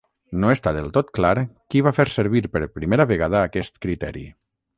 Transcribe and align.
No 0.43 0.47
està 0.53 0.71
del 0.77 0.87
tot 0.95 1.11
clar 1.17 1.33
qui 1.75 1.83
va 1.89 1.93
fer 1.97 2.07
servir 2.15 2.43
per 2.57 2.65
primera 2.79 3.07
vegada 3.13 3.45
aquest 3.51 3.79
criteri. 3.87 4.27